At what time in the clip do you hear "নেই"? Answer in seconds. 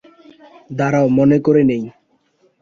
1.63-1.83